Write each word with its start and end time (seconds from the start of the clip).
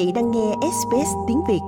vị 0.00 0.12
đang 0.14 0.30
nghe 0.30 0.54
SBS 0.60 1.08
tiếng 1.28 1.40
Việt. 1.48 1.60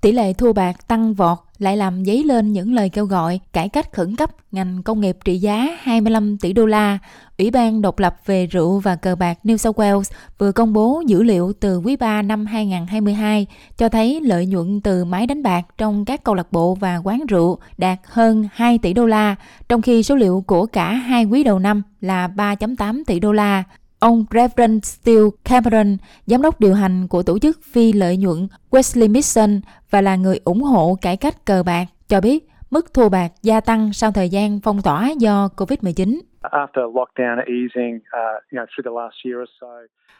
Tỷ 0.00 0.12
lệ 0.12 0.32
thua 0.32 0.52
bạc 0.52 0.88
tăng 0.88 1.14
vọt 1.14 1.38
lại 1.58 1.76
làm 1.76 2.04
dấy 2.04 2.24
lên 2.24 2.52
những 2.52 2.74
lời 2.74 2.88
kêu 2.88 3.04
gọi 3.04 3.40
cải 3.52 3.68
cách 3.68 3.92
khẩn 3.92 4.16
cấp 4.16 4.30
ngành 4.52 4.82
công 4.82 5.00
nghiệp 5.00 5.16
trị 5.24 5.38
giá 5.38 5.76
25 5.80 6.38
tỷ 6.38 6.52
đô 6.52 6.66
la. 6.66 6.98
Ủy 7.38 7.50
ban 7.50 7.82
độc 7.82 7.98
lập 7.98 8.16
về 8.26 8.46
rượu 8.46 8.78
và 8.78 8.96
cờ 8.96 9.16
bạc 9.16 9.38
New 9.44 9.56
South 9.56 9.76
Wales 9.76 10.02
vừa 10.38 10.52
công 10.52 10.72
bố 10.72 11.02
dữ 11.06 11.22
liệu 11.22 11.52
từ 11.60 11.78
quý 11.78 11.96
3 11.96 12.22
năm 12.22 12.46
2022 12.46 13.46
cho 13.76 13.88
thấy 13.88 14.20
lợi 14.20 14.46
nhuận 14.46 14.80
từ 14.80 15.04
máy 15.04 15.26
đánh 15.26 15.42
bạc 15.42 15.62
trong 15.78 16.04
các 16.04 16.24
câu 16.24 16.34
lạc 16.34 16.52
bộ 16.52 16.74
và 16.74 16.96
quán 16.96 17.26
rượu 17.28 17.58
đạt 17.78 17.98
hơn 18.04 18.48
2 18.52 18.78
tỷ 18.78 18.92
đô 18.92 19.06
la, 19.06 19.36
trong 19.68 19.82
khi 19.82 20.02
số 20.02 20.14
liệu 20.14 20.44
của 20.46 20.66
cả 20.66 20.92
hai 20.92 21.24
quý 21.24 21.44
đầu 21.44 21.58
năm 21.58 21.82
là 22.00 22.28
3.8 22.28 23.02
tỷ 23.06 23.20
đô 23.20 23.32
la. 23.32 23.64
Ông 24.00 24.24
Reverend 24.30 24.84
Steele 24.84 25.28
Cameron, 25.44 25.96
giám 26.26 26.42
đốc 26.42 26.60
điều 26.60 26.74
hành 26.74 27.08
của 27.08 27.22
tổ 27.22 27.38
chức 27.38 27.58
phi 27.72 27.92
lợi 27.92 28.16
nhuận 28.16 28.48
Wesley 28.70 29.10
Mission 29.10 29.60
và 29.90 30.00
là 30.00 30.16
người 30.16 30.40
ủng 30.44 30.62
hộ 30.62 30.98
cải 31.02 31.16
cách 31.16 31.44
cờ 31.44 31.62
bạc, 31.62 31.84
cho 32.08 32.20
biết 32.20 32.48
mức 32.70 32.94
thua 32.94 33.08
bạc 33.08 33.32
gia 33.42 33.60
tăng 33.60 33.92
sau 33.92 34.12
thời 34.12 34.28
gian 34.28 34.60
phong 34.60 34.82
tỏa 34.82 35.10
do 35.18 35.48
COVID-19. 35.56 36.20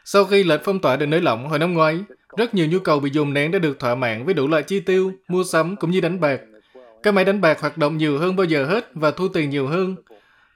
Sau 0.05 0.25
khi 0.25 0.43
lệnh 0.43 0.61
phong 0.63 0.79
tỏa 0.79 0.95
được 0.95 1.05
nới 1.05 1.21
lỏng 1.21 1.47
hồi 1.47 1.59
năm 1.59 1.73
ngoái, 1.73 1.99
rất 2.37 2.53
nhiều 2.53 2.67
nhu 2.71 2.79
cầu 2.79 2.99
bị 2.99 3.09
dồn 3.09 3.33
nén 3.33 3.51
đã 3.51 3.59
được 3.59 3.79
thỏa 3.79 3.95
mãn 3.95 4.25
với 4.25 4.33
đủ 4.33 4.47
loại 4.47 4.63
chi 4.63 4.79
tiêu, 4.79 5.11
mua 5.27 5.43
sắm 5.43 5.75
cũng 5.75 5.91
như 5.91 6.01
đánh 6.01 6.19
bạc. 6.19 6.39
Các 7.03 7.13
máy 7.13 7.25
đánh 7.25 7.41
bạc 7.41 7.61
hoạt 7.61 7.77
động 7.77 7.97
nhiều 7.97 8.17
hơn 8.17 8.35
bao 8.35 8.45
giờ 8.45 8.65
hết 8.65 8.91
và 8.93 9.11
thu 9.11 9.27
tiền 9.27 9.49
nhiều 9.49 9.67
hơn. 9.67 9.95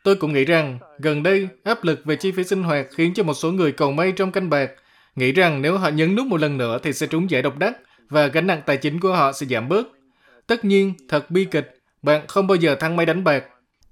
Tôi 0.04 0.16
cũng 0.16 0.34
nghĩ 0.34 0.46
rằng, 0.46 0.80
gần 1.00 1.24
đây, 1.24 1.48
áp 1.64 1.84
lực 1.84 2.02
về 2.06 2.16
chi 2.16 2.32
phí 2.32 2.44
sinh 2.44 2.64
hoạt 2.64 2.88
khiến 2.96 3.14
cho 3.14 3.24
một 3.24 3.34
số 3.34 3.52
người 3.52 3.72
cầu 3.72 3.92
may 3.92 4.12
trong 4.12 4.32
canh 4.32 4.50
bạc, 4.50 4.72
nghĩ 5.16 5.32
rằng 5.32 5.62
nếu 5.62 5.78
họ 5.78 5.90
nhấn 5.90 6.16
nút 6.16 6.28
một 6.28 6.38
lần 6.38 6.58
nữa 6.58 6.78
thì 6.84 6.94
sẽ 6.94 7.08
trúng 7.08 7.30
giải 7.30 7.42
độc 7.42 7.58
đắc 7.58 7.74
và 8.10 8.28
gánh 8.28 8.48
nặng 8.48 8.62
tài 8.66 8.78
chính 8.78 9.00
của 9.00 9.12
họ 9.12 9.32
sẽ 9.32 9.46
giảm 9.46 9.70
bớt. 9.70 9.88
Tất 10.48 10.66
nhiên, 10.66 10.94
thật 11.10 11.32
bi 11.32 11.46
kịch, 11.46 11.78
bạn 12.02 12.28
không 12.28 12.48
bao 12.48 12.56
giờ 12.56 12.76
thăng 12.76 12.96
máy 12.96 13.06
đánh 13.06 13.24
bạc. 13.24 13.44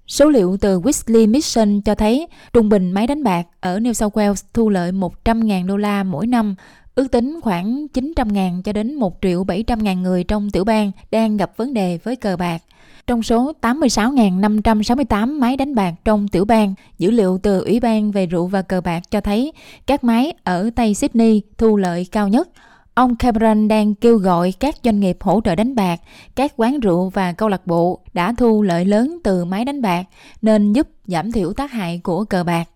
Số 0.06 0.28
liệu 0.28 0.56
từ 0.60 0.80
Wesley 0.80 1.30
Mission 1.30 1.80
cho 1.80 1.94
thấy 1.94 2.26
trung 2.52 2.68
bình 2.68 2.92
máy 2.92 3.06
đánh 3.06 3.24
bạc 3.24 3.46
ở 3.60 3.78
New 3.78 3.92
South 3.92 4.14
Wales 4.14 4.44
thu 4.54 4.68
lợi 4.68 4.92
100.000 4.92 5.66
đô 5.66 5.76
la 5.76 6.04
mỗi 6.04 6.26
năm, 6.26 6.54
ước 6.94 7.10
tính 7.10 7.40
khoảng 7.42 7.86
900.000 7.94 8.62
cho 8.62 8.72
đến 8.72 8.94
1 8.94 9.18
triệu 9.22 9.44
700.000 9.44 10.00
người 10.00 10.24
trong 10.24 10.50
tiểu 10.50 10.64
bang 10.64 10.92
đang 11.10 11.36
gặp 11.36 11.56
vấn 11.56 11.74
đề 11.74 11.98
với 12.04 12.16
cờ 12.16 12.36
bạc. 12.36 12.62
Trong 13.06 13.22
số 13.22 13.52
86.568 13.60 15.38
máy 15.38 15.56
đánh 15.56 15.74
bạc 15.74 15.94
trong 16.04 16.28
tiểu 16.28 16.44
bang, 16.44 16.74
dữ 16.98 17.10
liệu 17.10 17.38
từ 17.42 17.64
Ủy 17.64 17.80
ban 17.80 18.10
về 18.10 18.26
rượu 18.26 18.46
và 18.46 18.62
cờ 18.62 18.80
bạc 18.80 19.02
cho 19.10 19.20
thấy 19.20 19.52
các 19.86 20.04
máy 20.04 20.32
ở 20.44 20.70
Tây 20.76 20.94
Sydney 20.94 21.42
thu 21.58 21.76
lợi 21.76 22.06
cao 22.12 22.28
nhất. 22.28 22.48
Ông 22.94 23.16
Cameron 23.16 23.68
đang 23.68 23.94
kêu 23.94 24.16
gọi 24.16 24.52
các 24.60 24.74
doanh 24.84 25.00
nghiệp 25.00 25.16
hỗ 25.20 25.40
trợ 25.44 25.54
đánh 25.54 25.74
bạc, 25.74 26.00
các 26.34 26.52
quán 26.56 26.80
rượu 26.80 27.08
và 27.08 27.32
câu 27.32 27.48
lạc 27.48 27.66
bộ 27.66 28.00
đã 28.12 28.34
thu 28.38 28.62
lợi 28.62 28.84
lớn 28.84 29.18
từ 29.24 29.44
máy 29.44 29.64
đánh 29.64 29.82
bạc 29.82 30.04
nên 30.42 30.72
giúp 30.72 30.88
giảm 31.06 31.32
thiểu 31.32 31.52
tác 31.52 31.72
hại 31.72 32.00
của 32.04 32.24
cờ 32.24 32.44
bạc. 32.44 32.68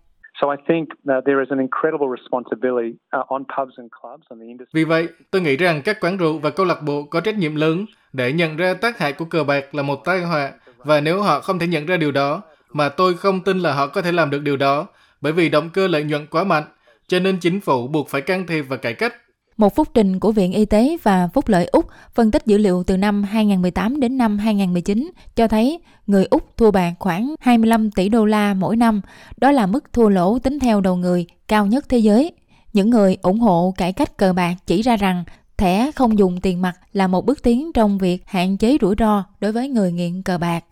Vì 4.73 4.83
vậy, 4.83 5.07
tôi 5.31 5.41
nghĩ 5.41 5.57
rằng 5.57 5.81
các 5.85 5.97
quán 6.01 6.17
rượu 6.17 6.37
và 6.37 6.49
câu 6.49 6.65
lạc 6.65 6.81
bộ 6.81 7.03
có 7.03 7.21
trách 7.21 7.37
nhiệm 7.37 7.55
lớn 7.55 7.85
để 8.13 8.33
nhận 8.33 8.57
ra 8.57 8.73
tác 8.73 8.97
hại 8.97 9.13
của 9.13 9.25
cờ 9.25 9.43
bạc 9.43 9.75
là 9.75 9.83
một 9.83 10.05
tai 10.05 10.21
họa 10.21 10.51
và 10.77 11.01
nếu 11.01 11.21
họ 11.21 11.39
không 11.39 11.59
thể 11.59 11.67
nhận 11.67 11.85
ra 11.85 11.97
điều 11.97 12.11
đó, 12.11 12.41
mà 12.73 12.89
tôi 12.89 13.13
không 13.13 13.43
tin 13.43 13.59
là 13.59 13.73
họ 13.73 13.87
có 13.87 14.01
thể 14.01 14.11
làm 14.11 14.29
được 14.29 14.41
điều 14.41 14.57
đó, 14.57 14.87
bởi 15.21 15.33
vì 15.33 15.49
động 15.49 15.69
cơ 15.73 15.87
lợi 15.87 16.03
nhuận 16.03 16.25
quá 16.31 16.43
mạnh, 16.43 16.63
cho 17.07 17.19
nên 17.19 17.39
chính 17.39 17.61
phủ 17.61 17.87
buộc 17.87 18.09
phải 18.09 18.21
can 18.21 18.47
thiệp 18.47 18.61
và 18.61 18.77
cải 18.77 18.93
cách. 18.93 19.13
Một 19.57 19.75
phúc 19.75 19.87
trình 19.93 20.19
của 20.19 20.31
Viện 20.31 20.51
Y 20.51 20.65
tế 20.65 20.97
và 21.03 21.29
Phúc 21.33 21.45
lợi 21.47 21.65
Úc 21.71 21.85
phân 22.17 22.31
tích 22.31 22.45
dữ 22.45 22.57
liệu 22.57 22.83
từ 22.87 22.97
năm 22.97 23.23
2018 23.23 23.99
đến 23.99 24.17
năm 24.17 24.37
2019 24.37 25.11
cho 25.35 25.47
thấy 25.47 25.79
người 26.07 26.25
Úc 26.25 26.57
thua 26.57 26.71
bạc 26.71 26.93
khoảng 26.99 27.35
25 27.39 27.91
tỷ 27.91 28.09
đô 28.09 28.25
la 28.25 28.53
mỗi 28.53 28.75
năm. 28.75 29.01
Đó 29.41 29.51
là 29.51 29.65
mức 29.65 29.93
thua 29.93 30.09
lỗ 30.09 30.39
tính 30.39 30.59
theo 30.59 30.81
đầu 30.81 30.95
người 30.95 31.25
cao 31.47 31.65
nhất 31.65 31.85
thế 31.89 31.97
giới. 31.97 32.31
Những 32.73 32.89
người 32.89 33.17
ủng 33.21 33.39
hộ 33.39 33.73
cải 33.77 33.93
cách 33.93 34.17
cờ 34.17 34.33
bạc 34.33 34.53
chỉ 34.65 34.81
ra 34.81 34.95
rằng 34.95 35.23
thẻ 35.57 35.91
không 35.95 36.17
dùng 36.17 36.39
tiền 36.41 36.61
mặt 36.61 36.73
là 36.93 37.07
một 37.07 37.25
bước 37.25 37.43
tiến 37.43 37.71
trong 37.73 37.97
việc 37.97 38.17
hạn 38.25 38.57
chế 38.57 38.77
rủi 38.81 38.95
ro 38.99 39.23
đối 39.39 39.51
với 39.51 39.69
người 39.69 39.91
nghiện 39.91 40.21
cờ 40.25 40.37
bạc. 40.37 40.63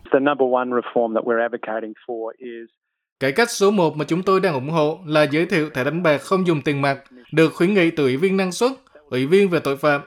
Cải 3.20 3.32
cách 3.32 3.50
số 3.50 3.70
1 3.70 3.96
mà 3.96 4.04
chúng 4.04 4.22
tôi 4.22 4.40
đang 4.40 4.54
ủng 4.54 4.70
hộ 4.70 4.98
là 5.06 5.22
giới 5.22 5.46
thiệu 5.46 5.70
thẻ 5.70 5.84
đánh 5.84 6.02
bạc 6.02 6.20
không 6.20 6.46
dùng 6.46 6.62
tiền 6.64 6.82
mặt, 6.82 6.98
được 7.32 7.52
khuyến 7.54 7.74
nghị 7.74 7.90
từ 7.90 8.04
Ủy 8.04 8.16
viên 8.16 8.36
năng 8.36 8.52
suất, 8.52 8.70
Ủy 9.10 9.26
viên 9.26 9.48
về 9.48 9.60
tội 9.60 9.76
phạm. 9.76 10.00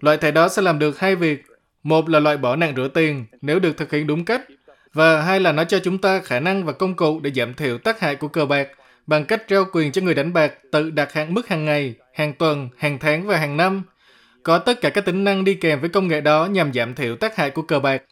Loại 0.00 0.16
thẻ 0.16 0.30
đó 0.30 0.48
sẽ 0.48 0.62
làm 0.62 0.78
được 0.78 0.98
hai 0.98 1.16
việc. 1.16 1.44
Một 1.82 2.08
là 2.08 2.20
loại 2.20 2.36
bỏ 2.36 2.56
nạn 2.56 2.72
rửa 2.76 2.88
tiền 2.88 3.24
nếu 3.40 3.58
được 3.58 3.76
thực 3.76 3.92
hiện 3.92 4.06
đúng 4.06 4.24
cách, 4.24 4.42
và 4.92 5.22
hai 5.22 5.40
là 5.40 5.52
nó 5.52 5.64
cho 5.64 5.78
chúng 5.78 5.98
ta 5.98 6.20
khả 6.20 6.40
năng 6.40 6.64
và 6.64 6.72
công 6.72 6.94
cụ 6.94 7.20
để 7.20 7.30
giảm 7.34 7.54
thiểu 7.54 7.78
tác 7.78 8.00
hại 8.00 8.16
của 8.16 8.28
cờ 8.28 8.46
bạc 8.46 8.68
bằng 9.06 9.24
cách 9.24 9.48
trao 9.48 9.64
quyền 9.72 9.92
cho 9.92 10.02
người 10.02 10.14
đánh 10.14 10.32
bạc 10.32 10.52
tự 10.72 10.90
đặt 10.90 11.12
hạn 11.12 11.34
mức 11.34 11.48
hàng 11.48 11.64
ngày, 11.64 11.94
hàng 12.14 12.32
tuần, 12.32 12.68
hàng 12.78 12.98
tháng 12.98 13.26
và 13.26 13.36
hàng 13.36 13.56
năm. 13.56 13.82
Có 14.42 14.58
tất 14.58 14.80
cả 14.80 14.90
các 14.90 15.04
tính 15.04 15.24
năng 15.24 15.44
đi 15.44 15.54
kèm 15.54 15.80
với 15.80 15.88
công 15.88 16.08
nghệ 16.08 16.20
đó 16.20 16.46
nhằm 16.46 16.72
giảm 16.72 16.94
thiểu 16.94 17.16
tác 17.16 17.36
hại 17.36 17.50
của 17.50 17.62
cờ 17.62 17.80
bạc. 17.80 18.02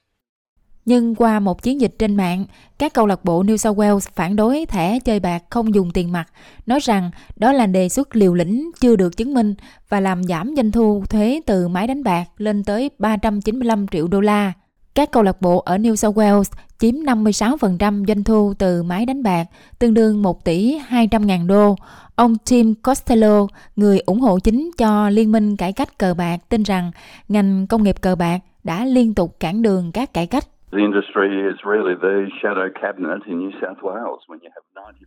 Nhưng 0.86 1.14
qua 1.14 1.40
một 1.40 1.62
chiến 1.62 1.80
dịch 1.80 1.94
trên 1.98 2.16
mạng, 2.16 2.44
các 2.78 2.94
câu 2.94 3.06
lạc 3.06 3.24
bộ 3.24 3.42
New 3.42 3.56
South 3.56 3.78
Wales 3.78 3.98
phản 4.14 4.36
đối 4.36 4.66
thẻ 4.66 4.98
chơi 4.98 5.20
bạc 5.20 5.42
không 5.50 5.74
dùng 5.74 5.90
tiền 5.90 6.12
mặt, 6.12 6.28
nói 6.66 6.78
rằng 6.82 7.10
đó 7.36 7.52
là 7.52 7.66
đề 7.66 7.88
xuất 7.88 8.16
liều 8.16 8.34
lĩnh 8.34 8.70
chưa 8.80 8.96
được 8.96 9.16
chứng 9.16 9.34
minh 9.34 9.54
và 9.88 10.00
làm 10.00 10.24
giảm 10.24 10.54
doanh 10.56 10.72
thu 10.72 11.04
thuế 11.08 11.40
từ 11.46 11.68
máy 11.68 11.86
đánh 11.86 12.02
bạc 12.02 12.24
lên 12.38 12.64
tới 12.64 12.90
395 12.98 13.86
triệu 13.88 14.08
đô 14.08 14.20
la. 14.20 14.52
Các 14.94 15.10
câu 15.10 15.22
lạc 15.22 15.40
bộ 15.40 15.58
ở 15.58 15.76
New 15.76 15.94
South 15.94 16.16
Wales 16.16 16.44
chiếm 16.78 16.94
56% 16.94 18.04
doanh 18.08 18.24
thu 18.24 18.54
từ 18.58 18.82
máy 18.82 19.06
đánh 19.06 19.22
bạc, 19.22 19.44
tương 19.78 19.94
đương 19.94 20.22
1 20.22 20.44
tỷ 20.44 20.78
200 20.86 21.26
ngàn 21.26 21.46
đô. 21.46 21.76
Ông 22.14 22.36
Tim 22.50 22.74
Costello, 22.74 23.46
người 23.76 23.98
ủng 23.98 24.20
hộ 24.20 24.38
chính 24.38 24.70
cho 24.78 25.10
Liên 25.10 25.32
minh 25.32 25.56
Cải 25.56 25.72
cách 25.72 25.98
cờ 25.98 26.14
bạc, 26.14 26.36
tin 26.48 26.62
rằng 26.62 26.90
ngành 27.28 27.66
công 27.66 27.82
nghiệp 27.82 28.00
cờ 28.00 28.14
bạc 28.14 28.38
đã 28.64 28.84
liên 28.84 29.14
tục 29.14 29.36
cản 29.40 29.62
đường 29.62 29.92
các 29.92 30.12
cải 30.12 30.26
cách. 30.26 30.44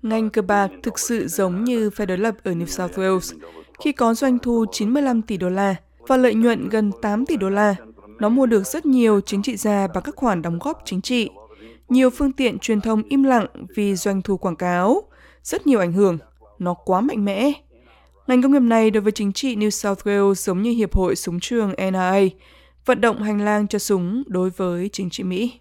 Ngành 0.02 0.30
cờ 0.30 0.41
bạc 0.41 0.72
thực 0.84 1.00
sự 1.00 1.28
giống 1.28 1.63
như 1.63 1.90
phe 1.90 2.06
đối 2.06 2.18
lập 2.18 2.35
ở 2.44 2.52
New 2.52 2.66
South 2.66 3.00
Wales. 3.00 3.40
Khi 3.80 3.91
có 3.91 4.13
doanh 4.13 4.40
thu 4.40 4.66
95 4.72 5.22
tỷ 5.22 5.38
đô 5.38 5.50
la 5.50 5.75
và 6.07 6.18
lợi 6.18 6.35
nhuận 6.35 6.69
gần 6.69 6.91
8 7.02 7.25
tỷ 7.25 7.38
đô 7.38 7.50
la, 7.50 7.75
nó 8.19 8.30
mua 8.30 8.46
được 8.46 8.63
rất 8.63 8.85
nhiều 8.85 9.22
chính 9.22 9.41
trị 9.41 9.56
gia 9.56 9.88
bằng 9.88 10.03
các 10.03 10.16
khoản 10.16 10.41
đóng 10.41 10.59
góp 10.62 10.81
chính 10.85 11.02
trị. 11.02 11.30
Nhiều 11.90 12.09
phương 12.09 12.31
tiện 12.31 12.59
truyền 12.59 12.81
thông 12.81 13.03
im 13.09 13.24
lặng 13.24 13.46
vì 13.75 13.96
doanh 13.96 14.22
thu 14.22 14.38
quảng 14.38 14.56
cáo, 14.56 15.01
rất 15.44 15.68
nhiều 15.68 15.80
ảnh 15.80 15.94
hưởng. 15.94 16.18
Nó 16.59 16.74
quá 16.74 17.01
mạnh 17.01 17.25
mẽ. 17.25 17.51
Ngành 18.28 18.41
công 18.41 18.51
nghiệp 18.51 18.59
này 18.59 18.91
đối 18.91 19.01
với 19.01 19.12
chính 19.12 19.34
trị 19.34 19.56
New 19.56 19.69
South 19.69 20.07
Wales 20.07 20.34
giống 20.34 20.62
như 20.62 20.72
Hiệp 20.72 20.94
hội 20.94 21.16
Súng 21.16 21.40
trường 21.40 21.74
NRA, 21.91 22.19
vận 22.89 23.01
động 23.01 23.22
hành 23.22 23.45
lang 23.45 23.67
cho 23.67 23.79
súng 23.79 24.23
đối 24.27 24.50
với 24.50 24.89
chính 24.91 25.09
trị 25.09 25.23
Mỹ. 25.23 25.53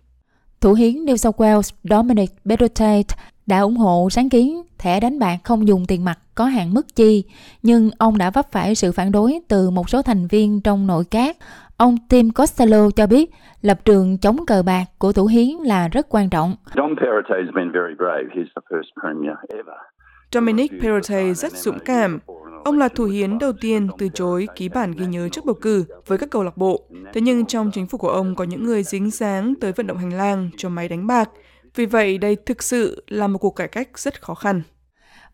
Thủ 0.60 0.72
hiến 0.72 0.92
New 0.92 1.16
South 1.16 1.36
Wales 1.36 1.76
Dominic 1.82 2.30
Bedottate 2.44 3.16
đã 3.46 3.60
ủng 3.60 3.76
hộ 3.76 4.08
sáng 4.10 4.28
kiến 4.28 4.62
thẻ 4.78 5.00
đánh 5.00 5.18
bạc 5.18 5.36
không 5.44 5.68
dùng 5.68 5.84
tiền 5.88 6.04
mặt 6.04 6.18
có 6.34 6.44
hạn 6.44 6.74
mức 6.74 6.96
chi, 6.96 7.24
nhưng 7.62 7.90
ông 7.98 8.18
đã 8.18 8.30
vấp 8.30 8.52
phải 8.52 8.74
sự 8.74 8.92
phản 8.92 9.12
đối 9.12 9.38
từ 9.48 9.70
một 9.70 9.90
số 9.90 10.02
thành 10.02 10.26
viên 10.26 10.60
trong 10.60 10.86
nội 10.86 11.04
các. 11.10 11.36
Ông 11.76 11.96
Tim 12.08 12.30
Costello 12.30 12.90
cho 12.96 13.06
biết 13.06 13.30
lập 13.62 13.84
trường 13.84 14.18
chống 14.18 14.46
cờ 14.46 14.62
bạc 14.66 14.84
của 14.98 15.12
thủ 15.12 15.26
hiến 15.26 15.48
là 15.64 15.88
rất 15.88 16.06
quan 16.10 16.30
trọng. 16.30 16.54
Dominic 20.32 20.72
Perrottet 20.80 21.36
rất 21.36 21.56
dũng 21.56 21.78
cảm. 21.84 22.18
Ông 22.64 22.78
là 22.78 22.88
thủ 22.88 23.04
hiến 23.04 23.38
đầu 23.38 23.52
tiên 23.52 23.88
từ 23.98 24.08
chối 24.14 24.48
ký 24.56 24.68
bản 24.68 24.92
ghi 24.92 25.06
nhớ 25.06 25.28
trước 25.28 25.44
bầu 25.44 25.56
cử 25.60 25.84
với 26.06 26.18
các 26.18 26.30
câu 26.30 26.42
lạc 26.42 26.56
bộ. 26.56 26.84
Thế 27.14 27.20
nhưng 27.20 27.46
trong 27.46 27.70
chính 27.70 27.86
phủ 27.86 27.98
của 27.98 28.08
ông 28.08 28.34
có 28.34 28.44
những 28.44 28.64
người 28.64 28.82
dính 28.82 29.10
dáng 29.10 29.54
tới 29.60 29.72
vận 29.72 29.86
động 29.86 29.98
hành 29.98 30.12
lang 30.12 30.50
cho 30.56 30.68
máy 30.68 30.88
đánh 30.88 31.06
bạc. 31.06 31.30
Vì 31.74 31.86
vậy 31.86 32.18
đây 32.18 32.36
thực 32.46 32.62
sự 32.62 33.04
là 33.08 33.26
một 33.26 33.38
cuộc 33.38 33.56
cải 33.56 33.68
cách 33.68 33.98
rất 33.98 34.22
khó 34.22 34.34
khăn. 34.34 34.62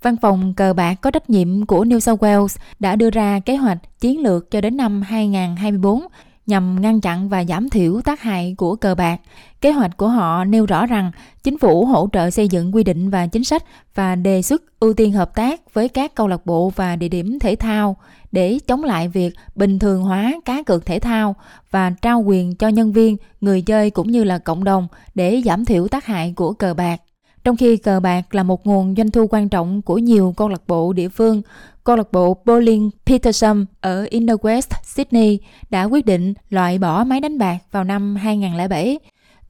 Văn 0.02 0.17
phòng 0.23 0.55
cờ 0.56 0.73
bạc 0.73 0.94
có 0.94 1.11
trách 1.11 1.31
nhiệm 1.31 1.67
của 1.67 1.85
New 1.85 1.99
South 1.99 2.23
Wales 2.23 2.56
đã 2.79 2.96
đưa 2.96 3.11
ra 3.11 3.41
kế 3.41 3.56
hoạch 3.56 3.79
chiến 4.00 4.23
lược 4.23 4.50
cho 4.50 4.61
đến 4.61 4.76
năm 4.76 5.02
2024 5.02 6.02
nhằm 6.46 6.81
ngăn 6.81 7.00
chặn 7.00 7.29
và 7.29 7.44
giảm 7.44 7.70
thiểu 7.70 8.00
tác 8.00 8.20
hại 8.20 8.55
của 8.58 8.76
cờ 8.76 8.94
bạc. 8.94 9.20
Kế 9.61 9.73
hoạch 9.73 9.96
của 9.96 10.08
họ 10.08 10.44
nêu 10.44 10.67
rõ 10.67 10.87
rằng 10.87 11.11
chính 11.43 11.58
phủ 11.58 11.85
hỗ 11.85 12.08
trợ 12.12 12.31
xây 12.31 12.49
dựng 12.49 12.75
quy 12.75 12.85
định 12.85 13.11
và 13.11 13.26
chính 13.26 13.44
sách 13.44 13.64
và 13.94 14.14
đề 14.14 14.43
xuất 14.43 14.62
ưu 14.81 14.94
tiên 14.94 15.12
hợp 15.12 15.35
tác 15.35 15.75
với 15.75 15.88
các 15.88 16.14
câu 16.14 16.29
lạc 16.29 16.46
bộ 16.46 16.73
và 16.76 16.96
địa 16.96 17.08
điểm 17.08 17.38
thể 17.38 17.56
thao 17.56 17.96
để 18.32 18.58
chống 18.67 18.85
lại 18.85 19.08
việc 19.08 19.35
bình 19.55 19.79
thường 19.79 20.02
hóa 20.02 20.35
cá 20.44 20.62
cược 20.62 20.87
thể 20.87 20.99
thao 20.99 21.37
và 21.70 21.91
trao 22.02 22.20
quyền 22.20 22.55
cho 22.55 22.69
nhân 22.69 22.93
viên, 22.93 23.17
người 23.41 23.62
chơi 23.62 23.91
cũng 23.91 24.11
như 24.11 24.25
là 24.25 24.38
cộng 24.38 24.64
đồng 24.64 24.88
để 25.14 25.43
giảm 25.44 25.64
thiểu 25.64 25.88
tác 25.88 26.06
hại 26.06 26.32
của 26.37 26.52
cờ 26.52 26.75
bạc. 26.75 27.00
Trong 27.44 27.56
khi 27.56 27.76
cờ 27.76 28.00
bạc 28.00 28.35
là 28.35 28.43
một 28.43 28.67
nguồn 28.67 28.94
doanh 28.96 29.11
thu 29.11 29.26
quan 29.31 29.49
trọng 29.49 29.82
của 29.82 29.99
nhiều 29.99 30.35
câu 30.37 30.49
lạc 30.49 30.62
bộ 30.67 30.93
địa 30.93 31.08
phương, 31.08 31.43
câu 31.85 31.96
lạc 31.96 32.12
bộ 32.12 32.37
Bowling 32.44 32.91
Peterson 33.06 33.67
ở 33.81 34.06
Inner 34.11 34.37
West, 34.37 34.81
Sydney 34.82 35.38
đã 35.70 35.85
quyết 35.85 36.06
định 36.06 36.35
loại 36.50 36.79
bỏ 36.79 37.05
máy 37.05 37.20
đánh 37.20 37.38
bạc 37.38 37.56
vào 37.70 37.85
năm 37.85 38.17
2007. 38.17 38.99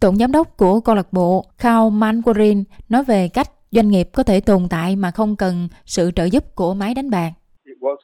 Tổng 0.01 0.17
giám 0.17 0.33
đốc 0.33 0.57
của 0.57 0.81
câu 0.81 0.95
lạc 0.95 1.13
bộ 1.13 1.45
Carl 1.59 1.97
Manwaring 1.97 2.65
nói 2.89 3.05
về 3.05 3.29
cách 3.29 3.51
doanh 3.71 3.89
nghiệp 3.89 4.09
có 4.13 4.23
thể 4.23 4.41
tồn 4.41 4.67
tại 4.71 4.97
mà 4.97 5.11
không 5.11 5.37
cần 5.37 5.69
sự 5.87 6.11
trợ 6.17 6.25
giúp 6.25 6.55
của 6.55 6.75
máy 6.75 6.95
đánh 6.95 7.11
bạc. 7.11 7.33
Um, 7.81 7.97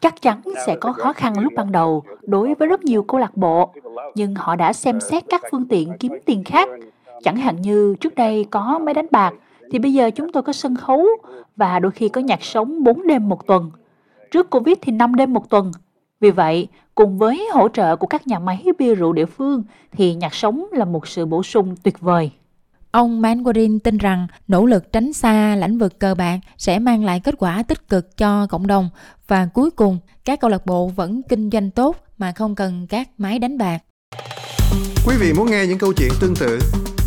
Chắc 0.00 0.22
chắn 0.22 0.40
sẽ 0.66 0.76
có 0.80 0.92
khó 0.92 1.12
khăn 1.12 1.32
lúc 1.40 1.52
ban 1.56 1.72
đầu 1.72 2.02
đối 2.22 2.54
với 2.54 2.68
rất 2.68 2.84
nhiều 2.84 3.02
câu 3.02 3.20
lạc 3.20 3.36
bộ, 3.36 3.72
nhưng 4.14 4.34
họ 4.34 4.56
đã 4.56 4.72
xem 4.72 5.00
xét 5.00 5.24
các 5.28 5.42
phương 5.50 5.68
tiện 5.68 5.92
kiếm 6.00 6.12
tiền 6.26 6.44
khác. 6.44 6.68
Chẳng 7.22 7.36
hạn 7.36 7.62
như 7.62 7.94
trước 8.00 8.14
đây 8.14 8.46
có 8.50 8.78
máy 8.78 8.94
đánh 8.94 9.06
bạc, 9.10 9.34
thì 9.70 9.78
bây 9.78 9.92
giờ 9.92 10.10
chúng 10.10 10.32
tôi 10.32 10.42
có 10.42 10.52
sân 10.52 10.76
khấu 10.76 11.06
và 11.56 11.78
đôi 11.78 11.92
khi 11.92 12.08
có 12.08 12.20
nhạc 12.20 12.42
sống 12.42 12.84
4 12.84 13.06
đêm 13.06 13.28
một 13.28 13.46
tuần. 13.46 13.70
Trước 14.30 14.50
Covid 14.50 14.76
thì 14.80 14.92
5 14.92 15.14
đêm 15.14 15.32
một 15.32 15.50
tuần. 15.50 15.72
Vì 16.20 16.30
vậy, 16.30 16.68
cùng 16.94 17.18
với 17.18 17.48
hỗ 17.52 17.68
trợ 17.68 17.96
của 17.96 18.06
các 18.06 18.26
nhà 18.26 18.38
máy 18.38 18.64
bia 18.78 18.94
rượu 18.94 19.12
địa 19.12 19.26
phương 19.26 19.62
thì 19.92 20.14
nhạc 20.14 20.34
sống 20.34 20.66
là 20.72 20.84
một 20.84 21.08
sự 21.08 21.26
bổ 21.26 21.42
sung 21.42 21.76
tuyệt 21.82 22.00
vời. 22.00 22.30
Ông 22.90 23.22
Manwaring 23.22 23.78
tin 23.78 23.98
rằng 23.98 24.26
nỗ 24.48 24.66
lực 24.66 24.92
tránh 24.92 25.12
xa 25.12 25.56
lĩnh 25.56 25.78
vực 25.78 25.98
cờ 25.98 26.14
bạc 26.14 26.38
sẽ 26.58 26.78
mang 26.78 27.04
lại 27.04 27.20
kết 27.20 27.34
quả 27.38 27.62
tích 27.62 27.88
cực 27.88 28.16
cho 28.16 28.46
cộng 28.46 28.66
đồng 28.66 28.88
và 29.28 29.48
cuối 29.54 29.70
cùng 29.70 29.98
các 30.24 30.40
câu 30.40 30.50
lạc 30.50 30.66
bộ 30.66 30.86
vẫn 30.86 31.22
kinh 31.28 31.50
doanh 31.50 31.70
tốt 31.70 31.96
mà 32.18 32.32
không 32.32 32.54
cần 32.54 32.86
các 32.86 33.08
máy 33.18 33.38
đánh 33.38 33.58
bạc. 33.58 33.78
Quý 35.06 35.16
vị 35.20 35.32
muốn 35.36 35.50
nghe 35.50 35.66
những 35.66 35.78
câu 35.78 35.92
chuyện 35.96 36.10
tương 36.20 36.34
tự 36.40 36.58